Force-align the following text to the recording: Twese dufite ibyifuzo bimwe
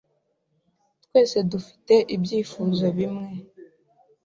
Twese 1.03 1.37
dufite 1.51 1.93
ibyifuzo 2.15 2.85
bimwe 2.97 3.29